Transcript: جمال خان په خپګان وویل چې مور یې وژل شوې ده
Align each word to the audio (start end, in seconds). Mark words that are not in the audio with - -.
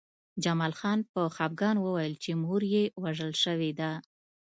جمال 0.43 0.73
خان 0.79 0.99
په 1.13 1.21
خپګان 1.35 1.75
وویل 1.79 2.13
چې 2.23 2.31
مور 2.43 2.61
یې 2.75 2.83
وژل 3.03 3.31
شوې 3.43 3.71
ده 3.79 3.91